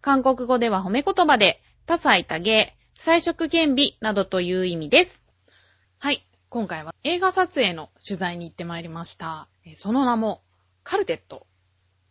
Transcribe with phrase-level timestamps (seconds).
[0.00, 5.24] 韓国語では褒め言葉で、多彩多芸、彩色兼美などという意味です。
[5.98, 6.26] はい。
[6.48, 9.48] 今回は映画撮影の取材に行ってまいりました。
[9.74, 10.42] その名も、
[10.82, 11.46] カルテット。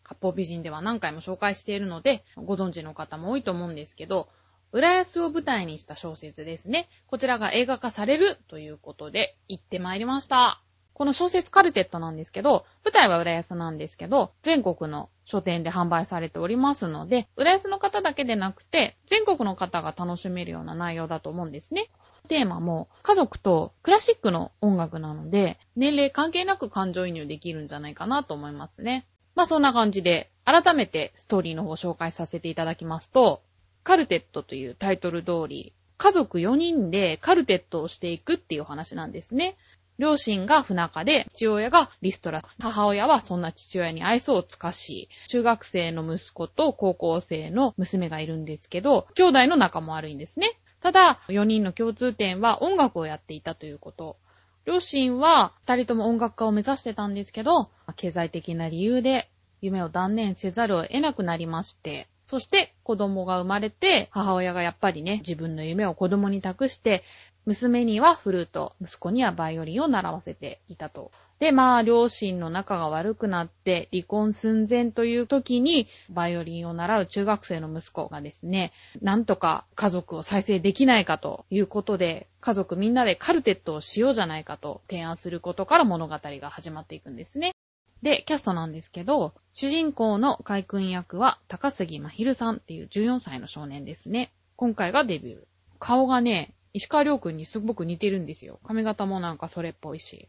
[0.03, 4.29] 八方美人では何回も紹介しているので、ご存知の方も多いと思うんですけど、
[4.71, 6.89] 浦安を舞台にした小説ですね。
[7.07, 10.64] こちらが映画化されるということで行ってまいりました。
[10.95, 21.89] この小説カルテットなんですけど、舞台は浦安なんですけど、全国の書店で販売されておりますので、浦安の方だけでなくて、全国の方が楽しめるような内容だと思うんですね。
[22.29, 29.05] テーマも家族とクラシックの音楽なので、年齢関係なく感情移入できるんじゃないかなと思いますね。
[29.35, 33.41] まあそんな感じで、改めてストーリーの方を紹介させていただきますと、
[33.83, 39.57] カルテットというタイトル通り、家族4人でカルテットをしていくっていう話なんですね。
[39.97, 42.43] 両親が不仲で、父親がリストラ。
[42.59, 50.59] 母親はそんな父親に愛想を尽かし、中学生の息子と高校生の娘がいるんですけど、兄弟の仲も悪いんですね。
[50.81, 54.17] ただ、4人の共通点は音楽をやっていたということ。
[54.65, 59.29] 両親は2人とも音楽家を目指してたんですけど、経済的な理由で
[59.61, 67.03] 夢を断念せざるを得なくなりまして、そして子供が生まれて、母親がやっぱりね、自分の夢を子供に託して、
[67.45, 71.11] 娘にはフルート、息子にはバイオリンを習わせていたと。
[71.39, 78.71] で、まあ、両親の仲が悪くなって、離婚寸前という時に、バイオリンを習う中学生の息子がですね、
[79.01, 87.53] なんとか家族を再生できないかということで、家族みんなでカルテットをしようじゃないかと提案することから物語が始まっていくんですね。
[88.01, 94.31] で、キャストなんですけど、主人公の海君役は高杉真昼さんっていう14歳の少年ですね。
[94.55, 95.39] 今回がデビュー。
[95.79, 98.59] 顔がね、石川亮君にすごく似てるんですよ。
[98.65, 100.27] 髪型もなんかそれっぽいし。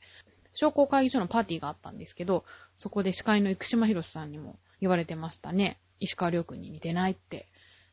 [0.55, 2.45] 商工会議所のパーティーがあったんですけど、
[2.77, 5.81] そこで司会の生島博さんにも言われてましたね。
[5.99, 7.49] 石川亮君に似てないって。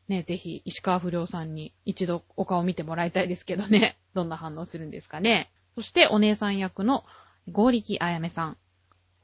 [0.06, 3.98] ね、ぜひ石川不良さんに一度お顔見てもらいたいですけどね。
[4.14, 5.50] どんな反応するんですかね。
[5.74, 7.04] そしてお姉さん役の
[7.50, 8.56] 合力あやめさん。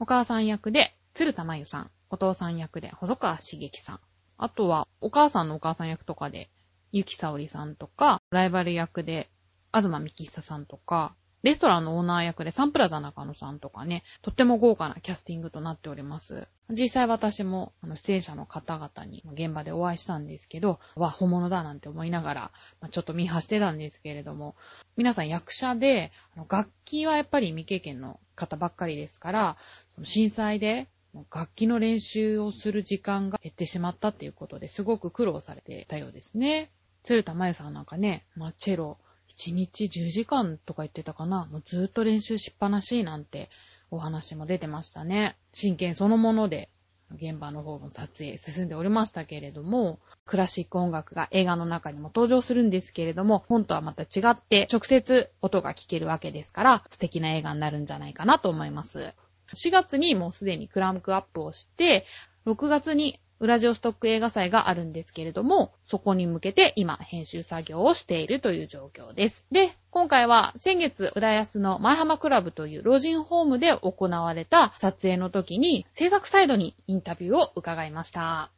[0.01, 1.91] お母さん役で鶴田真由さん。
[2.11, 4.01] お父さん役で細川茂樹さん。
[4.39, 6.51] あとはお母さんのお母さん役とかで
[6.93, 9.29] ゆきさおりさんとか、ライバル役で
[9.73, 16.49] 東幹久さんとか、レストランのオーナー役でサンプラザ中野さんとかね、とっても豪華なキャスティングとなっております。
[16.69, 22.41] 実際私もあの出演者の方々に現場でお会いしたんですけど、わ、本物だなんて思いながら、
[22.81, 24.55] まあ、ちょっと見張してたんですけれども、
[24.97, 29.57] 皆さん役者で、あの楽器はやっぱり未経験の方ばっかりですから、
[29.95, 30.89] その震災で
[31.33, 36.71] 楽器の練習をする時間が減ってしまったっていうことですごく苦労されてたようですね。
[37.03, 38.99] 鶴田真由さんなんかね、まあ、チェロ
[39.35, 41.47] 1日10時間とか言ってたかな。
[41.51, 43.49] もうずっと練習しっぱなしなんて
[43.91, 45.37] お話も出てましたね。
[45.55, 46.69] 真剣そのもので
[47.17, 59.15] 現場の方の撮影進んでおりましたけれども、クラシック音楽が映画の中にも登場するんですけれども、本とはまた違って直接音が聴けるわけですから、素敵な映画になるんじゃないかなと思います。
[59.55, 62.05] 4月にもうすでにクランクアップをして、
[62.47, 69.47] 6月にウラジオストック映画祭があるんですけれども、そこに向けて今編集作業をしているという状況です。
[69.51, 78.51] で、今回は先月浦安の前浜クラブという老人ホームで行われた撮影の時に制作サイドにインタビューを伺いました。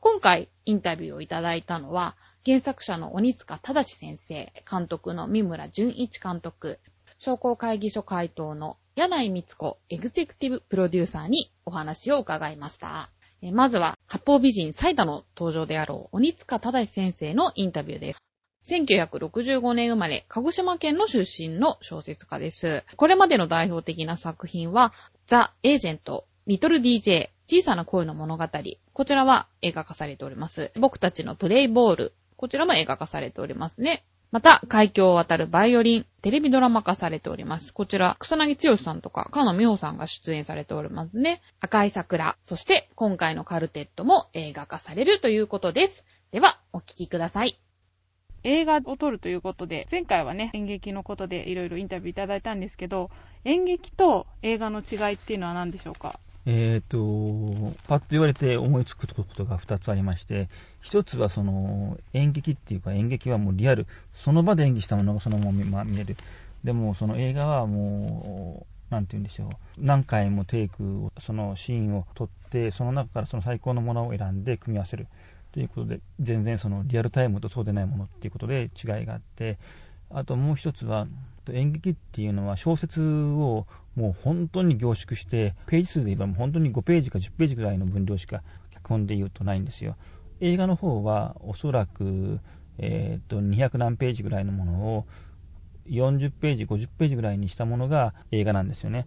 [0.00, 2.16] 今回インタビューをいただいたのは
[2.46, 6.80] 原作者の鬼塚正先生、監督の三村淳一監督、
[7.18, 13.10] 商工会議所会頭の柳井光子エグゼクティブプロデューサーにお話を伺いました。
[13.50, 18.22] まずは、八方美人最多の登場であろう、鬼塚正先生のインタビューです。
[18.70, 22.84] 1965年生まれ、鹿児島県の出身の小説家です。
[22.96, 24.92] これまでの代表的な作品は、
[25.24, 28.46] ザ・エージェント、リトル DJ、小さな恋の物語。
[28.92, 30.72] こちらは映画化されております。
[30.78, 32.12] 僕たちのプレイボール。
[32.36, 34.04] こちらも映画化されておりますね。
[34.32, 37.74] また、海峡を渡るバイオリン、テレビドラマ化されております。
[37.74, 41.42] こちら、草薙剛さんとか、菅野美穂さんが出演されておりますね。
[41.60, 46.06] 赤い桜、そして今回のカルテットも映画化されるということです。
[46.30, 47.58] では、お聞きください。
[48.42, 53.10] 映画を撮るということで、前回はね、演劇のことでいろいろインタビューいただいたんですけど、
[53.44, 56.18] 演劇と映画の違いっていうのは何でしょうか？
[56.44, 56.98] えっ、と、
[57.86, 60.48] パッと言われて思いつくことが2つありまして、
[60.82, 63.86] 1つはその演劇っていうか演劇はもうリアル、
[64.16, 66.16] その場で演技したものがそのまま見える。
[66.64, 69.48] でもその映画はもう、なんて言うんでしょう。
[69.78, 75.06] 何回もテイクを、そのシーンを撮って、その中からその最高のものを選んで組み合わせる。
[75.52, 79.58] ということで、全然そのリアルタイムとそうでないものっていうことで違いがあって、
[80.10, 81.06] あともう一つは、
[81.50, 89.96] 演劇っていうのは小説をもう本当に凝縮して、ページ数で言えばもう本当に5ページか10ページぐらいの分量しか脚本で言うとないんですよ。
[90.40, 92.40] 映画の方はおそらく、
[92.78, 95.06] えー、と200何ページぐらいのものを
[95.88, 99.06] 40ページ、50ページぐらいにしたものが映画なんですよね。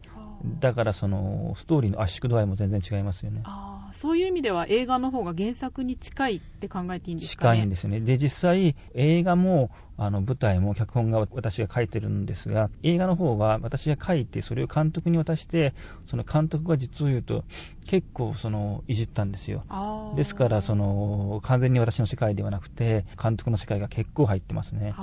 [0.60, 3.42] だからそのストーリーの圧縮度合いも全然違いますよね。
[3.46, 7.58] あそういう意味では映画の方が原作に近いって考えていいんですかね。
[7.58, 8.02] 近いんですよね。
[8.02, 15.74] で、実際映画もあの舞台も脚本が私が書いてるんですが、映画の方は私が書いて、それを監督に渡して、
[16.06, 17.46] その監督が実を言うと、
[17.86, 19.64] 結構そのいじったんですよ。
[20.18, 24.94] ですから、その完全に私の世界ではなくて、監督の世界が結構入ってますね。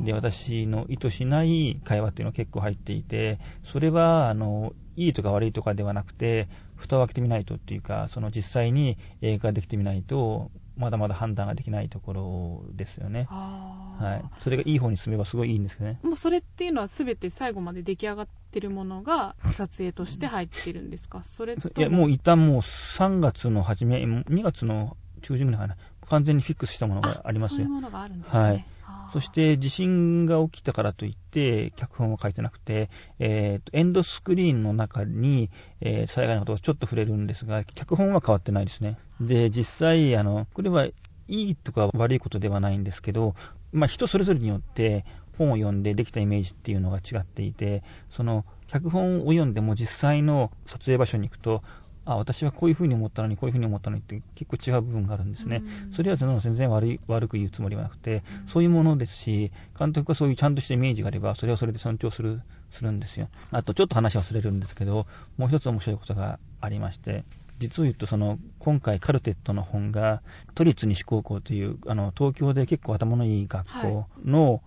[0.00, 13.26] で、私の意図しない会話っていうのが結構入っていて、それは、あの、いいとか悪いとかではなくて、蓋を開けてみないとっていうか、その実際に映画ができてみないと、まだまだ判断ができないところですよね。
[13.28, 14.40] はい。
[14.40, 16.00] それがいい方に進めばすごいいいんですけどね。
[16.02, 21.22] もうそれっていうのは全て最後まで出来上がってるものが撮影として入ってるんですか？
[21.24, 25.76] それといや、もう一旦もう3月の初め、2月の中旬ぐらいかな。
[26.08, 27.56] 完全にフィックスしたものがありますよ。
[27.58, 28.40] そういうものがあるんですね。
[28.40, 28.66] はい。
[29.12, 35.50] そして地震が起きたからといって脚本を書いてなくて、えー、とエンドスクリーンの中に、
[35.80, 38.98] えー、災害のことがちょっと触れるんですが、脚本は変わってないですね。
[39.20, 40.92] で、実際、あの、これはい
[41.28, 43.34] いとか悪いことではないんですけど、
[43.72, 45.04] まあ、人それぞれによって
[45.36, 51.62] 本を読んでできたイメージっていうのが違っていて、その脚本を読んでも実際の撮影場所に行くと、
[52.08, 55.62] あ、私はこういうふうに思ったのに、こういうふうに思ったのにって結構違う部分があるんですね。
[55.88, 62.40] うん、それはその全然悪い悪く言うつもりはなくて、そういうものですし、監督がそういうちゃんとしたイメージがあれば、それはそれで尊重する、
[62.72, 63.28] するんですよ。
[63.50, 65.06] あと、ちょっと話忘れるんですけど、
[65.36, 67.24] もう一つ面白いことがありまして、
[67.58, 70.22] 実を言うと、その、今回カルテットの本が、
[70.54, 74.62] 都立西高校という、あの、東京で結構頭のいい学校の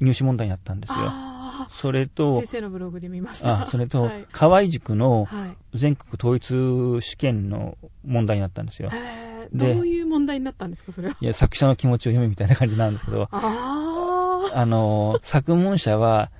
[0.00, 0.96] 入試問題になったんですよ。
[0.96, 1.34] はい
[1.80, 3.66] それと、先生のブログで見ました。
[3.66, 5.28] あ、それと、はい、河合塾の
[5.72, 8.90] 全国統一試験の問題になったんですよ。
[9.52, 11.16] どういう問題になったんですか、それは？
[11.20, 16.30] いや、作者の気持ちを読むみたいな感じなんですけど、 ああの、作文者は、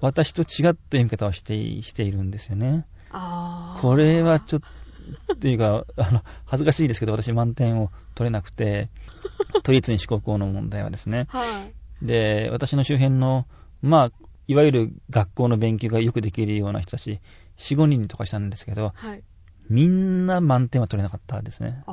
[0.00, 2.86] 私と違った読み方をしてしているんですよね。
[3.10, 8.90] あこれはちょっと、っていうか、あの、恥ずかしいですけど、私満点を取れなくて、
[9.62, 11.26] 都立に四国校の問題はですね。
[11.28, 11.75] はい。
[12.02, 13.46] で、私の周辺の、
[13.82, 17.20] まあ、いわゆる学校の勉強がよくできるような人たち、
[17.58, 19.22] 4、5人とかしたんですけど、はい、
[19.68, 21.82] みんな満点は取れなかったですね。
[21.86, 21.92] あ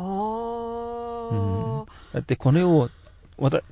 [1.32, 2.90] うん、だってこれを、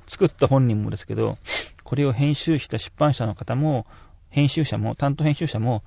[0.08, 1.38] 作った本人もですけど、
[1.84, 3.86] これを編集した出版社の方も、
[4.28, 5.84] 編集者も、担当編集者も、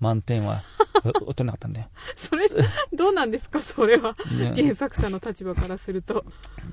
[0.00, 0.62] 満点は
[1.02, 1.88] 取れなかったんだよ。
[2.16, 2.48] それ、
[2.92, 4.16] どうなんですか、それは。
[4.56, 6.24] 原作者の立場からすると。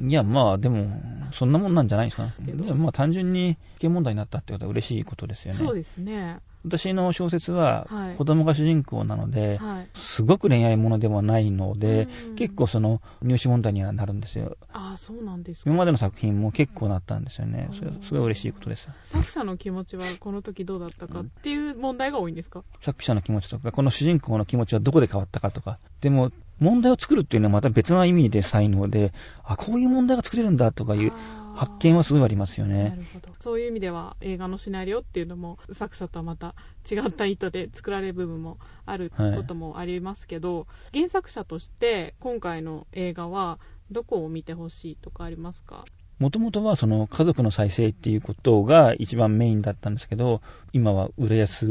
[0.02, 2.30] いや、まあ、でも、そんなもんなんじゃないですか？
[2.40, 5.58] でも、まあ、単純に、危険問題になったってことは嬉しいことですよね。
[5.58, 6.40] そうですね。
[6.66, 7.88] 私の小説は
[8.18, 14.58] 子供が主人公なので、はい、すごく恋愛ものではないので、結構その入試問題にはなるんですよ。
[14.72, 15.70] ああ、そうなんですか。
[15.70, 17.70] 今までの作品も結構なったんですよね。
[17.74, 18.88] それすごい嬉しいことです。
[19.04, 22.64] 作者の気持ちはこの時どうだったかっていう問題が多いんですか？
[22.82, 25.80] 作者の気持ちとか、この主人公の気持ちはどこで変わったかとか。
[26.02, 31.12] でも、問題を作るっていうのはまた別な意味で才能で、あ、こういう問題が作れるんだとかいう、
[31.56, 32.90] 発見はすごいありますよね。
[32.90, 33.30] なるほど。
[33.40, 36.56] そういう意味では映画のシナリオっていうのも作者とはまた
[36.90, 43.60] 違った意図で作られる部分もあることもありますけど、はい、原作者として今回の映画は
[43.92, 45.86] どこを見てほしいとかありますか？
[46.20, 50.42] もともとはその家族の再生っていうことが一番メインだったんですけど、
[50.72, 51.68] 今は浦安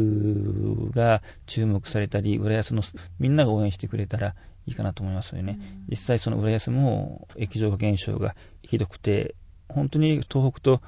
[0.91, 2.83] が注目されたり、浦安の
[3.19, 4.35] みんなが応援してくれたら
[4.67, 5.59] いいかなと思いますよね。
[5.89, 9.37] 実際その浦安も液状化現象がひどくて、
[9.75, 10.81] 本当に東北と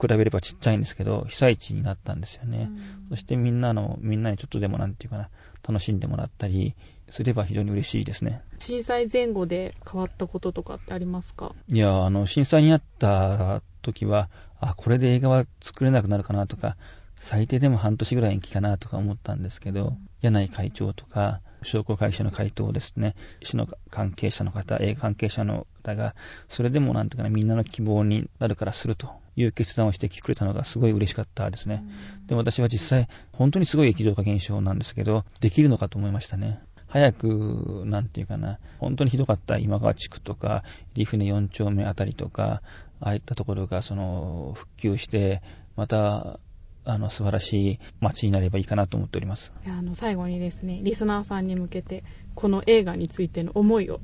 [0.00, 2.70] 比べればちっちゃいんですけど、被災地になったんですよね。
[3.10, 5.28] そしてみんなの、みんなにちょっとでもなんていうかな、
[5.66, 6.74] 楽しんでもらったり
[7.10, 8.42] すれば非常に嬉しいですね。
[8.60, 11.52] 震災前後で変わったこととかってありますか？
[11.72, 14.28] いや、あの、震災にあった時は、
[14.60, 16.76] あ、これで映画は作れなくなるかなとか、
[17.20, 26.14] 最低でも半年ぐらい延期かなとか思ったんですけど、柳井会長とか、商工会社の回答ですね、市の関係者の方、映画関係者の方が、
[26.48, 31.84] それでもなんていうかな、みんなの希望になるからするという決断をしてきてくれたのがすごい嬉しかったですね。
[32.26, 36.60] で、私は実際、本当にすごい液状化現象なんですけど、できるのかと思いましたね。
[36.86, 42.62] 早く、なんていうかな、本当にひどかった今川地区とか、リフネ4丁目あたりとか、
[43.00, 45.42] ああいったところが、その、復旧して、
[45.76, 46.40] また、
[46.88, 49.52] あの、素晴らしい街になればいいかなと思っております。
[49.66, 52.02] あの、最後にですね、リスナーさんに向けて、
[52.34, 54.00] この映画についての思いを。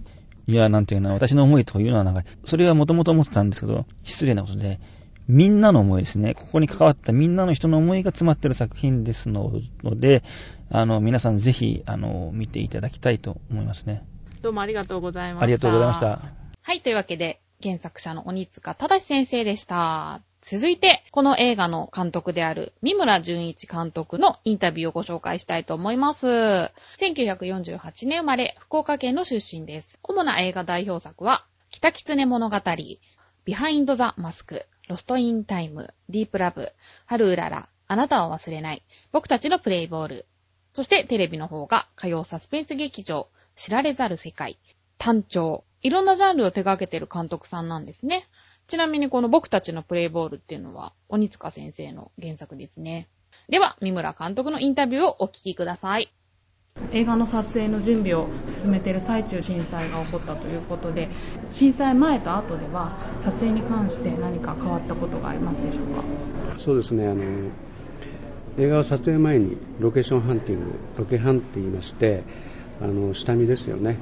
[0.46, 4.80] いや、なんていうのは、私の思いというのはなんか、それはもともと思ってたんですけど、失礼なことで、
[5.26, 6.34] みんなの思いですね。
[6.34, 10.22] ここに関わったみんなの人の思いが詰まってる作品ですので、
[10.70, 14.04] あの、皆さんぜひ、あの、見ていただきたいと思いますね。
[14.42, 15.44] どうもありがとうございました。
[15.44, 16.20] ありがとうございました。
[16.60, 20.20] はい、というわけで、原作者の鬼塚正先生でした。
[20.46, 26.26] 続いて、この映画の監督である三村淳一監督のインタビューをご紹介したいと思います。
[26.26, 29.98] 1948年生まれ、福岡県の出身です。
[30.02, 32.60] 主な映画代表作は、北狐物語、
[33.46, 36.72] ビハインド・ザ・マスク、ロスト・イン・タイム、ディープ・ラブ、
[37.06, 38.82] 春うらら、あなたを忘れない、
[39.12, 40.26] 僕たちのプレイボール、
[40.74, 44.58] そしてテレビの方が火曜サスペンス劇場、知られざる世界、
[44.98, 48.26] 単調、いろんなジャンルを手掛けている監督さんなんですね。
[48.66, 53.08] ちなみにこの僕たちのプレイボールっていうのは、鬼塚先生の原作ですね。
[53.48, 56.12] では、三村監督のインタビューをお聞きください。
[56.92, 58.26] 映画の撮影の準備を
[58.62, 61.08] 進めている最中震災が起こったということで
[61.52, 66.02] 震災前と後では撮影に関して何か変わったことがありますでしょうか？
[66.58, 67.22] そうですねあの
[68.58, 72.24] 映画は撮影前にロケーションハンティングロケハンって言いまして
[72.82, 73.96] あの下見ですよね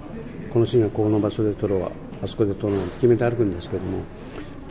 [0.54, 1.92] このシーンはこの場所で撮ろう
[2.22, 3.98] あそこで撮ろうって決めて歩くんですけども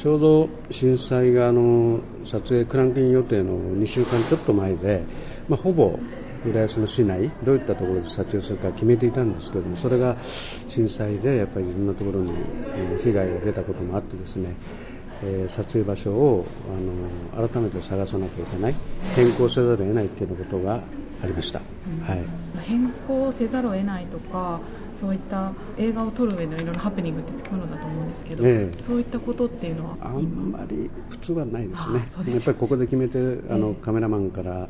[0.02, 5.04] ちょうど震災があの撮影クランクイン予定の2週間ちょっと前で、
[5.48, 6.00] まあ、ほぼ
[6.44, 10.18] 浦安の市内どういったところで撮影するか決めていたんですけどもそれが
[10.70, 12.34] 震災でやっぱりいろんなところに
[13.04, 14.56] 被害が出たこともあってですね
[15.24, 16.48] え撮影場所を
[17.32, 18.76] あの改めて探さなきゃいけない
[19.16, 20.82] 変更せざるを得ないっていうことが
[21.24, 22.24] ありました、はい、
[22.64, 24.62] 変更せざるを得ないとか
[25.02, 29.98] そういった映画を撮る上のいろいろハプニングってつくものだと思うんですけど、えそういったことっていうのは？
[30.00, 31.90] あんまり普通はないです
[32.24, 33.18] ね、やっぱりここで決めて
[33.50, 34.70] あの、カメラマンから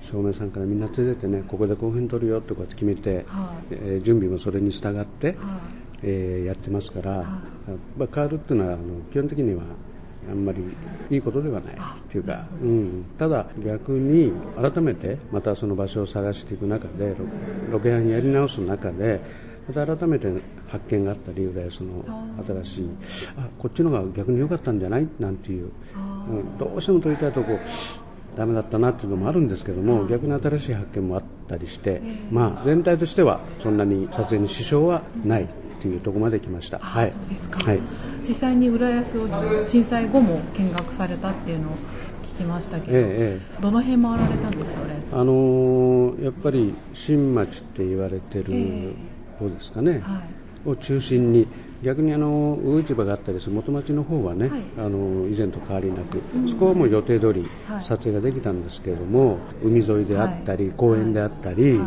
[0.00, 5.36] 照明さんからみんな連れてねここで後編撮るよってこうやって決めて、はい、えー、準備もそれに従って、はい、
[6.04, 7.26] えー、やってますから、はい、
[7.98, 9.62] まあ、変わるっていうのはあの基本的には
[10.30, 10.62] あんまり
[11.10, 11.76] いいことではない
[12.10, 17.16] というか、うん、ただ逆に改めてまたその場所を探していく中で
[17.70, 19.20] ロケハンやり直す中で
[19.68, 20.28] また改めて
[20.68, 22.04] 発見があったり浦安の
[22.46, 22.90] 新しい
[23.36, 25.08] あこっちの方が逆に良かったんじゃない？
[25.18, 27.58] なんていう、うん、どうしても撮りたいとこ
[28.36, 32.00] ダメだったなっていうのもあるんですけども逆に新しい発見もあったりして、
[32.30, 35.48] まあ、全体としてはそんなに撮影に支障はない
[35.82, 36.78] というところまで来ました。
[36.78, 37.80] はい、そうですか、はい、
[38.26, 39.28] 実際に浦安を
[39.66, 41.72] 震災後も見学されたっていうのを
[42.36, 48.94] 聞きましたけど、ええ、どの辺回られたんですか、浦安あのー、やっぱり新町って言われてる
[49.42, 50.22] 方ですかね、は
[50.66, 51.46] い、を中心に
[51.82, 57.48] 逆にあの魚市場があったりする元町の方はね、はい、あの以前と変わりなく、うん、そこはもう予定通り
[57.82, 61.80] 撮影ができたんですけれども、はい、海沿いであったり、公園であったり、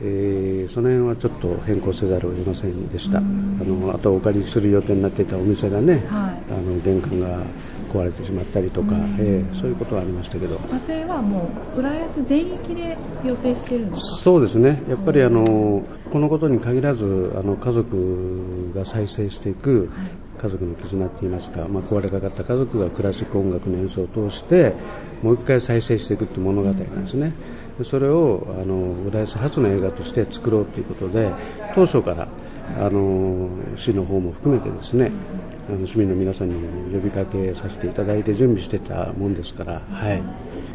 [0.00, 7.44] えー、その辺はちょっと変更せざるを得ませんでした、あのあとお借りする予定になっていたお店がね、あの玄関が
[7.92, 10.58] 壊れてしまったりとか、えー、そういうことはありましたけど。
[10.66, 14.16] 撮影はもう浦安全域で予定してるんですか。
[14.22, 14.82] そうですね。
[14.88, 15.82] やっぱりあの
[16.12, 19.90] このことに限らずあの家族が再生していく、
[20.42, 24.74] 家族の絆っていいますか、まあ、壊れかかった家族がクラシック音楽の演奏を通して
[25.22, 27.32] もう一回再生していくって物語なんですね、
[27.84, 31.30] それをあの浦安初の映画として作ろうということで
[31.74, 32.28] 当初から
[32.76, 35.12] あの市の方も含めてですね、
[35.72, 36.54] あの市民の皆さんに
[36.92, 40.22] 呼びかけさせていただいて準備してたもんですから、はい、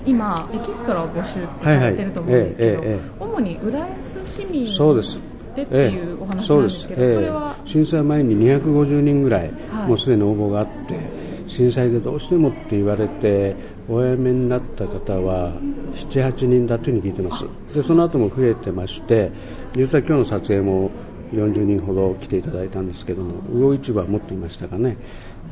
[0.08, 2.84] 今、エキストラを募集ってやってると思うんですけど、
[3.20, 5.22] 主に浦安市民そうですっ
[5.56, 7.56] てっていうお話なんですけど、ええ、それは？
[7.66, 9.52] 震災前に250人ぐらい、
[9.88, 11.00] もうすでに応募があって、
[11.48, 13.56] 震災でどうしてもって言われて、
[13.88, 15.54] お辞めになった方は
[15.96, 17.76] 7、8人だというふうに聞いてます。
[17.76, 19.32] で、その後も増えてまして、
[19.76, 20.90] 実は今日の撮影も
[21.32, 24.98] 40人ほど来ていただいたんですけども、魚市場は持っていましたかね。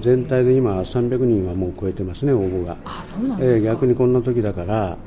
[0.02, 2.78] 全体で今300人はもう超えてますね、応募が。
[2.86, 4.98] あそうなんですか、えー、逆にこんな時だから、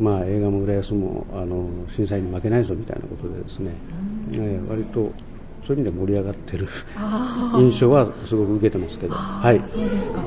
[0.00, 3.72] まあ、映画も浦安もあの震災に負けないぞみたいなことでですね、
[4.32, 5.12] えー、割と
[5.66, 6.68] そういう意味で盛り上がってる
[7.58, 10.22] 印象はすごく受けてますけど、はい、そうですか。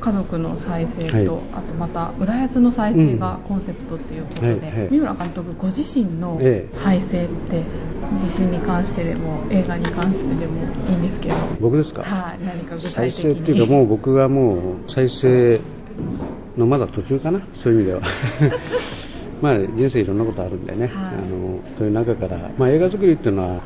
[0.00, 6.40] 家族の再生と、はい、あとまた浦安の再生がコンセプトっていうことで、うんはいはい、三浦監督ご自身の
[6.72, 7.62] 再生って、
[8.26, 11.36] 地震に関してでも映画に関してでもいいんですけど。
[11.60, 12.90] 僕ですか、はい、何か具体的に。
[12.90, 15.60] 再生っていうかもう僕はもう再生
[16.56, 17.40] のまだ途中かな？
[17.54, 18.00] そういう意味では。
[19.42, 23.60] まあ、人生いろんなことあるんでね、はい、あのそういう中から、まあ、映画作りっていうのは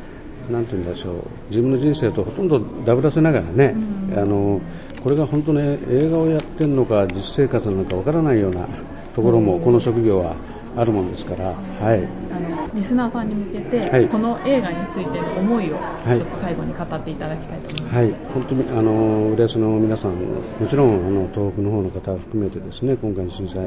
[0.50, 1.14] なんて言うんでしょう。
[1.50, 3.74] 自分の人生とほとんどダブらせながらね、
[4.10, 4.60] うん、あの
[5.02, 8.68] これが本当に映画をやってるのか実生活なのかわからないような
[9.14, 10.36] ところもこの職業は
[10.76, 23.66] あるもんですから、はい、あのリスナーさんに向けて、はい、この映画についての思いをちょっと最後に語っていただきたいと思います、はい、本当にあの浦安の皆さんもちろんあの東北の方の方を含めてですね今回の震災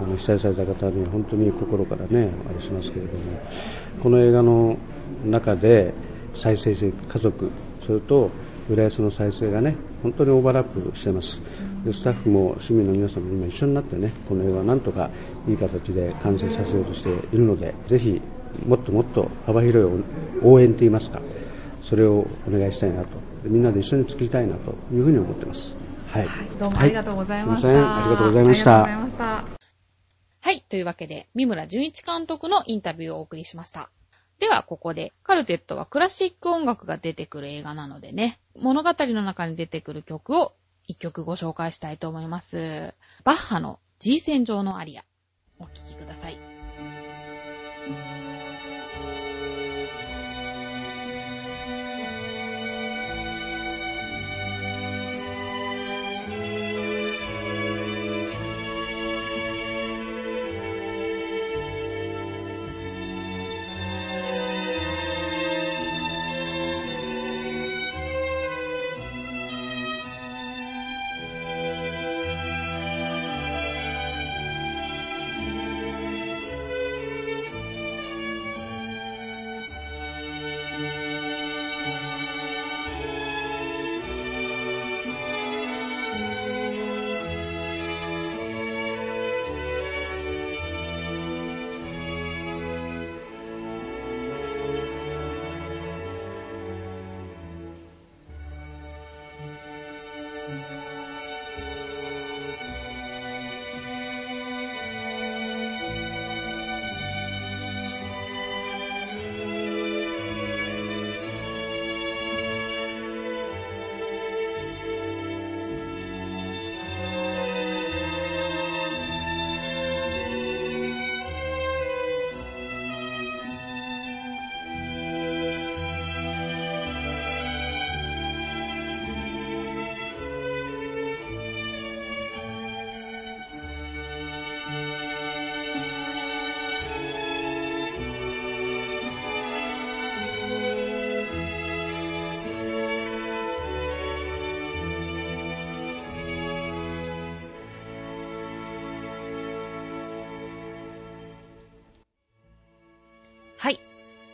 [0.00, 3.20] あの被災された方には本当に心からねあれしますけれども
[4.02, 4.78] この映画の
[5.24, 5.92] 中で
[6.34, 7.50] 再生して家族
[7.86, 8.30] それと
[8.70, 11.42] 浦安の再生がね本当にオーバーラップしてます。
[11.84, 15.10] でスタッフも市民の皆さんも今一緒になってねこの映画をなんとか
[15.48, 18.20] いい形で完成させようとしているのでぜひ
[18.66, 20.02] もっともっと幅広い
[20.42, 21.20] 応援といいますか
[21.82, 23.18] それをお願いしたいなと。
[23.44, 25.74] みんなで一緒に作りたいなというふうに思ってます。
[26.08, 27.68] はい、はい、どうもありがとうございました。
[27.68, 29.59] はい、ありがとうございました。
[30.42, 33.90] はい、というわけで、三村淳一監督のインタビューをお送りしました。
[34.38, 40.54] では、ここで、カルテットはクラシック音楽が出てくる映画なのでね、物語の中に出てくる曲を
[40.86, 42.94] 一曲ご紹介したいと思います。
[43.22, 45.04] バッハの G 戦場のアリア。
[45.58, 46.40] お聴きください。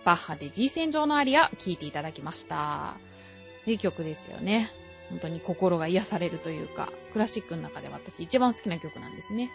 [0.06, 2.94] バッハで G 線上のアリア聴いていただきました。
[3.66, 4.70] いい曲ですよね。
[5.10, 9.50] 本当に心が癒されるというか、クラシックの中で私一番好きな曲なんですね。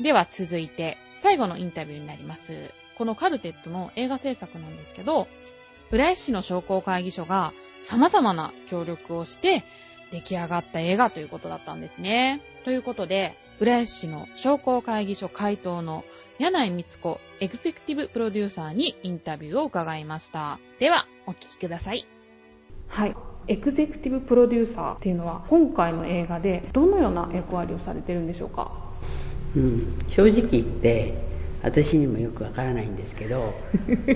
[0.00, 2.72] では続いて、最後のインタビューになります。
[2.96, 5.28] このカルテットの映画制作なんですけど、
[5.90, 9.64] 浦安市の商工会議所が様々な協力をして
[10.12, 12.40] 出来上がった映画ということだったんですね。
[12.64, 16.04] ということで、浦安市の商工会議所会頭の
[16.38, 20.58] 柳井光子エグゼクティブプロデューサーにインタビューを伺いました。
[20.80, 22.06] では、お聞きください。
[22.88, 23.14] はい。
[23.46, 28.72] エグゼクティブプロデューサーっていうのは今回の映画でどのような役割をされてるんでしょうか、
[29.54, 31.14] うん、正直言って
[31.62, 33.52] 私にもよくわからないんですけど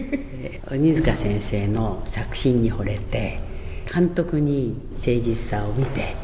[0.72, 3.38] 鬼塚先生の作品に惚れて
[3.92, 6.16] 監督に誠実さを見て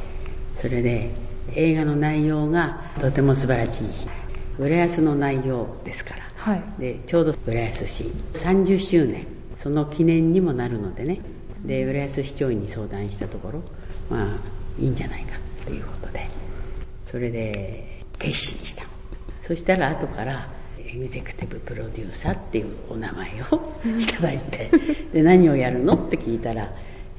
[0.61, 1.11] それで
[1.55, 4.07] 映画の内容がとても素晴らしいし
[4.59, 9.27] 浦安の内容ですから、はい、でちょうど浦安市30周年。
[9.59, 11.21] その記念にもなるのでね。
[11.65, 13.63] で浦安市長に相談したところ
[14.11, 14.39] まあ
[14.79, 16.29] いいんじゃないかということで。
[17.11, 18.85] それで決心した。
[19.43, 24.71] そしたら後からエグゼクティブプロデューサーっていうお名前をいただいて。
[25.13, 25.95] で何をやるの？
[25.95, 26.71] って聞いたら、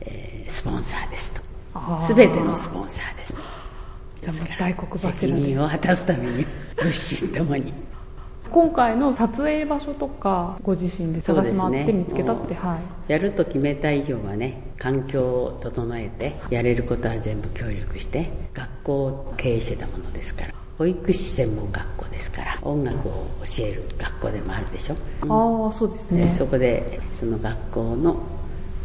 [0.01, 1.41] えー、スポンサーですと。
[2.13, 3.35] 全てのスポンサーです
[4.59, 5.13] 大黒柱。
[5.13, 6.45] 責任を果たすために
[6.77, 7.73] 物心ともに。
[8.51, 20.53] 今回の撮影場所とかご自身で探し回って見つけたって、ね、はい、やると決めた以上はね環境を整えてやれることは全部協力して学校を経営してたものですから。
[20.77, 26.35] 保育士専門学校ですから音楽を教える学校でもあるでしょ、うん、ああそうですね。
[26.37, 28.17] そこでその学校の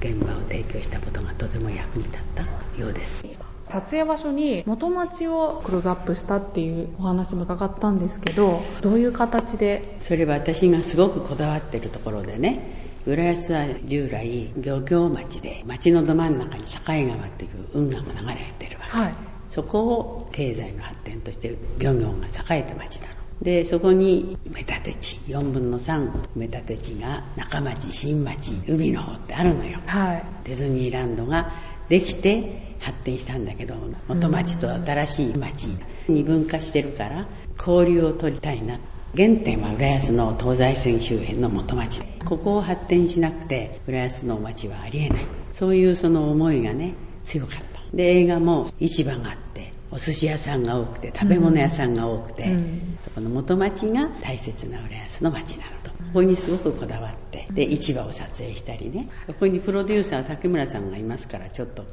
[0.01, 3.27] 現場を提供したことがとても役に立ったようです
[3.71, 9.99] 撮影場所に元町をクローズアップしたっていうお話も伺ったんですけどどういう形で？
[10.01, 19.15] それは私がすごくこだわってるところでね浦安は従来漁業町で町のど真ん中に境川という運河が流れてるわけ、はい、
[19.49, 23.15] そこを経済の発展として漁業が栄えた町なの。
[23.41, 31.51] でそこに埋め立て地4分の3埋め立て地が中町新町海の方ってあるのよ、はい、ディズニーランドが
[31.91, 33.75] できて発展したんだけど
[34.07, 35.69] 元町と新しい町
[36.09, 37.27] に分化してるから
[37.59, 38.79] 交流を取りたいな。
[39.17, 42.01] 原点は浦安の東西線周辺の元町。
[42.25, 45.27] ここを発展しなくて浦安の町はありえない。
[45.51, 47.81] そういうその思いがね強かった。
[47.93, 55.91] で映画も市場があってお寿司屋さんが多くて食べ物屋さんが多くて、うん、そこの元町が大切な浦安の町なのと。
[55.91, 59.09] ここにすごくこだわってで市場を撮影したりね。
[59.29, 61.85] ここにプロデューサー竹村さんがいますからちょっと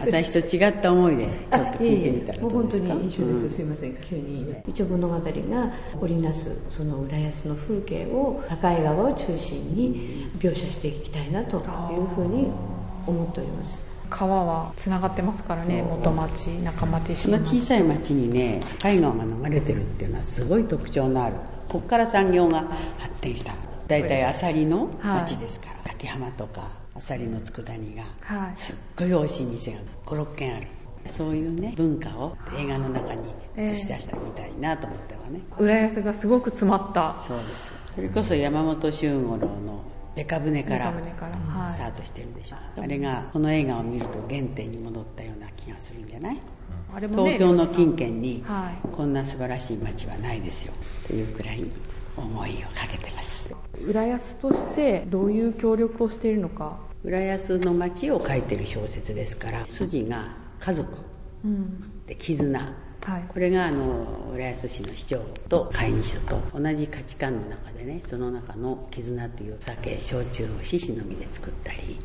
[0.00, 2.88] 私と違った思いでちょっと聞いてみたらどうですか？
[2.90, 3.96] 本当に一緒です、うん、すいません。
[3.96, 4.54] 急に。
[4.68, 5.22] 一応物語が
[6.00, 12.50] 織りなすその浦安の風景を境川を中心に描写していきたいなというふうに
[13.06, 21.36] 思っております川はつながってますからね元町中町その小さい町にね境川が流れてるっていうのはすごい特徴のある。
[21.68, 22.66] ここから産業が
[22.98, 23.54] 発展した。
[23.88, 28.04] 大体アサリの町ですから、はい、秋浜とかアサリの佃煮が
[28.54, 30.68] すっごい美味しい店が56軒ある。
[31.06, 37.18] そういうね文化を映画の中に映し出したみたいなと思ってはね、えー、浦安がすごく詰まった。
[37.18, 39.82] そうですそれこそ山本周五郎の
[40.14, 40.92] ベカ舟から
[41.68, 48.44] スタートしてるでしょ、はい、あれがこの映画を見ると原点に戻ったような気がするんじゃない、うんね、東京の近県に
[48.92, 50.72] こんな素晴らしい街はないですよ
[51.06, 51.64] というくらい
[52.16, 53.54] 思いをかけてます。
[53.86, 56.78] 浦安としてどういう協力をしているのか。
[57.04, 60.92] 浦安の街を書いてる小説ですから筋が家族
[62.06, 71.98] で絆、はい、これがあの浦安市の市長と会議所と同じ価値観の中でねその中の絆という酒焼酎を獅子の実で作ったり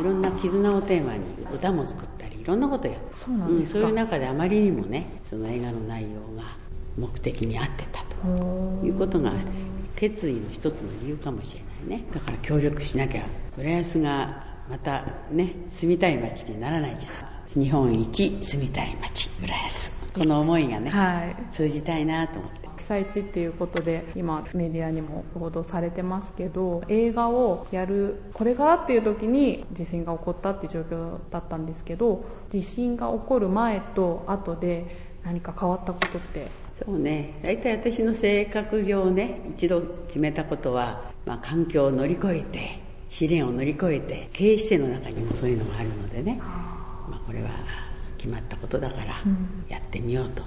[0.00, 6.56] いろんな絆をテーマに歌も作ったりいろんなことやってそううん、そういう中であまりにもねその映画の内容が
[6.96, 8.28] 目的に合ってたと
[8.84, 9.32] いうことが
[9.96, 12.06] 決意の一つの理由かもしれないね。
[12.12, 13.24] だから協力しなきゃ
[13.56, 19.92] 浦安がまたね住みたい街にならないじゃない日本一住みたい街浦安。
[20.12, 22.68] この思いがね、はい、通じたいなと思って。
[22.78, 34.84] 被災地っていうことで今メディアにも報道されてますけど映画をやるこれからっていう時に地震が起こったっていう状況だったんですけど地震が起こる前と後で
[35.24, 36.48] 何か変わったことって？
[36.74, 37.40] そうね。
[37.42, 46.36] 大体私の性格上ね一度決めたことは、まあ、環境を乗り越えて試練を乗り越えて経営姿勢の中にもそういうのがあるのでね。
[46.38, 46.73] まあ、こ
[47.34, 47.50] れは
[48.18, 49.22] 決まったことだから
[49.68, 50.42] やってみようと、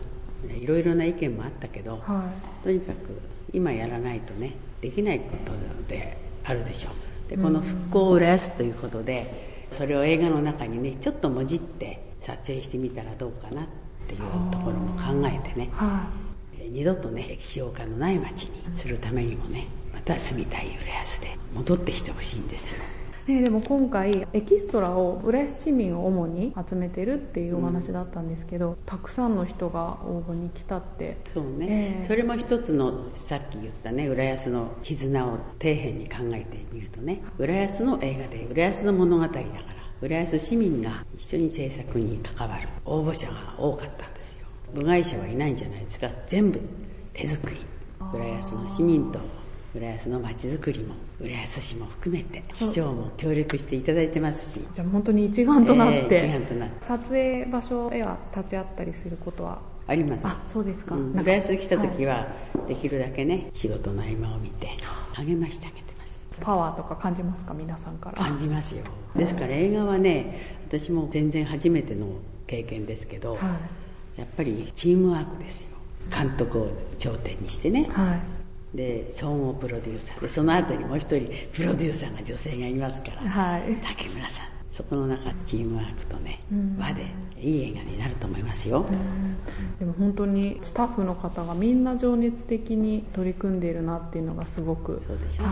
[0.51, 3.21] いろいろな意見もあったけど、はい、とにかく
[3.53, 5.53] 今やらないとねできないこと
[5.87, 7.29] であるでしょう。
[7.29, 13.67] でこの復興を浦安ということでそれを映画の中にねちょっともじって撮影してみたらどうかなっ
[14.07, 14.19] ていう
[14.51, 16.07] ところも考えてね、は
[16.57, 22.77] い、二度とね歴史化のない街にするためにもねまた住みたい浦安で戻ってきてほしいんですよ
[23.27, 31.17] ね、でも今回エキストラを浦安市民を主に集めてるっていうお話だったんですけど、うん、たくさんの人が応募に来たって。
[31.33, 39.43] そうね、えー、それも一つのさっき言ったね浦安の絆を底辺に考えてみるとね浦安の映画で浦安の物語だから
[39.99, 44.47] 浦安市民が一緒に制作に関わる応募者が多かったんですよ。
[44.73, 46.09] 部外者はいないんじゃないですか。
[46.27, 46.61] 全部
[47.11, 47.57] 手作り。
[48.13, 49.19] 浦安の市民と
[49.77, 54.65] 浦安の街づくりも浦安市も含めて市長も協力していただいてますし。
[54.73, 56.85] じゃあ本当に一丸となって、えー、一丸となって。
[56.85, 59.61] 撮影場所へは立ち会ったりすることは？
[59.85, 60.27] あります。
[60.27, 62.27] あそうですか、うん、浦安来た時は、
[62.67, 64.67] できるだけね仕事の合間を見て
[65.13, 66.27] 励ましてあげてます。
[66.41, 67.53] パワーとか感じますか？
[67.53, 68.17] 皆さんから。
[68.17, 68.83] 感じますよ。
[69.15, 72.07] ですから映画はね私も全然初めての
[72.47, 73.37] 経験ですけど、は
[74.17, 75.67] い、やっぱりチームワークですよ。
[76.09, 78.19] 監督を頂点にしてね、はい、
[78.77, 80.21] で総合プロデューサー。
[80.21, 84.57] でその後にもう一人プロデューサーが女性がいますから、はい、竹村さん。
[84.71, 87.07] そこの中チームワークとね、うん、輪で
[87.39, 95.01] いい映画になると思いますよ、うん、でも本当にスタッフの方がみんな情熱的に取り組んでいるなっていうのがすごく。
[95.07, 95.43] そうでしょ。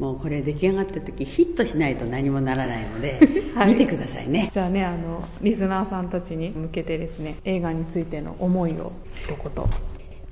[0.00, 3.20] もうこれ出来上がった時ヒットしないと何もならないので、
[3.54, 4.50] はい、見てくださいね。
[4.52, 9.36] じゃあねあのリスナーさんたちに向けてですね映画についての思いを一言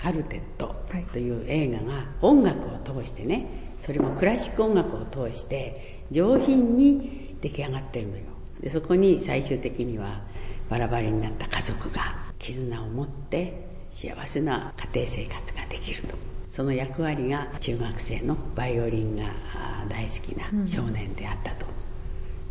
[0.02, 0.74] カルテット
[1.12, 8.24] という映画が音楽を通してね、それもクラシック音楽を通して上品に出来上がってるのよ。
[8.60, 10.22] でそこに最終的には
[10.68, 16.16] バラバラになった家族が絆を持って幸せな家庭生活ができると
[16.50, 19.24] その役割が中学生のバイオリンが
[19.88, 21.66] 大好きな少年であったと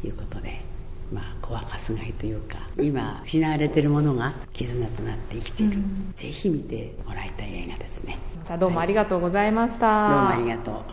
[0.05, 0.70] いうことで、うん、
[1.11, 8.17] まあ小若すがいというか今失われているものが絆となって生きている、うん、ぜひ見てもらいたい映画ですね。
[8.45, 10.83] じゃあどうもありがとうございました、はい、どうもありがとう。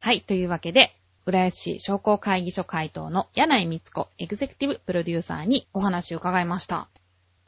[0.00, 0.96] はいというわけで
[1.26, 6.88] 浦安市商工会議所会頭の柳井光子エグゼクティブプロデューサーにお話を伺いました。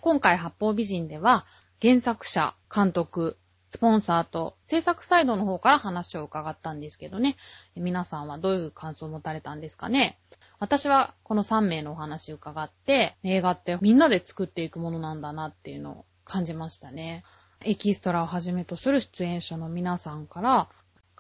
[0.01, 1.46] 今回八方美人では
[1.81, 3.37] 原作者、監督、
[3.68, 7.37] スポンサーと制作サイドの方から話を伺ったんですけどね、
[7.77, 10.18] 皆さんはどういう感想を持たれたんですかね？
[10.61, 17.25] 私はこの3名のお話を伺って、映画ってみんなで作っていくものなんだなっていうのを感じましたね。
[17.64, 20.68] エキストラをはじめとする出演者の皆さんから、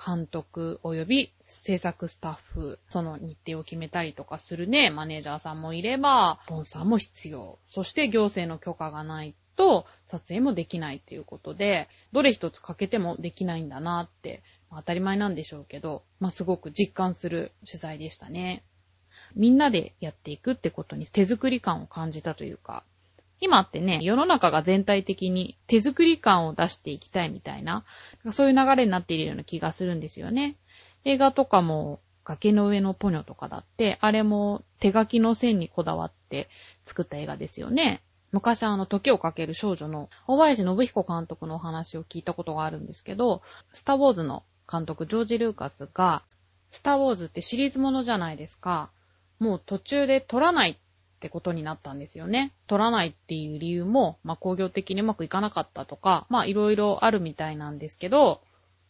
[0.04, 7.58] 監督及び制作スタッフ、その日程を決めたりとかするね、マネージャーさんもいれば、スポンサーも必要。
[7.66, 18.62] そして行政の許可がないと撮影もできないということで、どれ一つ欠けてもできないんだなって、当たり前なんでしょうけど、まあ、すごく実感する取材でしたね。
[19.34, 22.84] みんなでやっていくってことに手作り感を感じたというか、
[23.40, 27.84] 今ってね、世の中が全体的に手作り感を出していきたいみたいな、
[28.32, 30.56] そういう流れになっているような気がするんですよね。
[31.04, 36.48] 映画とかも、崖の上のポニョとかだって、あれも手書きの線にこだわって
[36.84, 38.02] 作った映画ですよね。
[38.32, 43.40] 昔あの、時をかける少女の大林信彦監督のお話を聞いたことがあるんですけど、
[43.72, 46.22] スターウォーズの監督、ジョージ・ルーカスが、
[46.68, 48.90] スターウォーズってシリーズものじゃないですか。
[49.38, 50.76] もう途中で撮らないっ
[51.20, 52.52] てことになったんですよね。
[52.66, 58.40] 取らないっていう理由も、まあ工業的にうまくいかなかったとか、まあいろいろあるみたいなんですけど、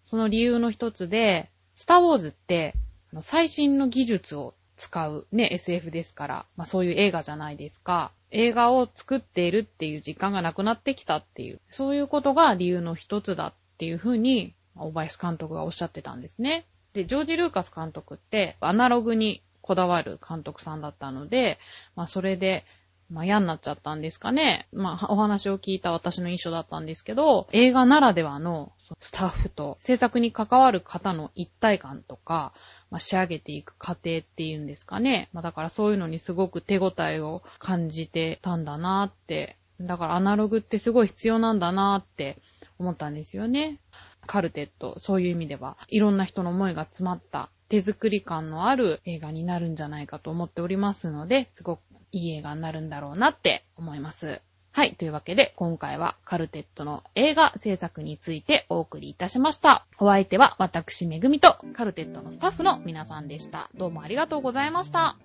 [0.03, 2.75] その理由の一つで、スターウォーズって
[3.21, 8.13] 最新の技術を使うね、SF ですから、まあそういう映画じゃないですか。
[8.31, 16.67] 映画を作っているっていう時間がなくなってきたっていう、そういうことが理由の一つだっていうふうに、大林監督がおっしゃってたんですね。
[16.93, 21.59] で、ジョージ・ルーカス監督ってアナログにこだわる監督さんだったので、
[21.95, 22.65] まあそれで、
[23.11, 24.67] まあ嫌になっちゃったんですかね。
[24.73, 32.55] まあお話を聞いた私の印象だったんですけど、映画ならではのスタッフと制作に関わる方の一体感とか、
[32.91, 35.29] まあ、仕上げていく過程っていうんですかね。
[35.35, 39.59] まあだからそういうのにすごく手応えを感じてたんだなって。
[39.81, 42.39] だからアナログってすごい必要なんだなって
[42.79, 43.79] 思ったんですよね。
[44.27, 51.81] カルテット、そういう意味では、いろんな人の思いが詰まった手作り感のある映画になるんじゃないかと思っておりますので、すごく
[52.13, 54.41] いい映画になるんだろうなって思います。
[54.73, 54.95] はい。
[54.95, 59.87] というわけで、今回はカルテットの映画制作についてお送りいたしました。
[59.99, 63.71] お相手は私めぐみとカルテットのスタッフの皆さんでした。
[63.75, 65.17] どうもありがとうございました。